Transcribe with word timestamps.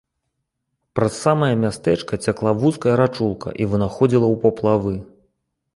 Праз 0.99 1.13
самае 1.25 1.51
мястэчка 1.65 2.13
цякла 2.29 2.51
вузкая 2.65 2.95
рачулка 3.03 3.49
і 3.65 3.73
вынаходзіла 3.77 4.27
ў 4.33 4.35
паплавы. 4.49 4.95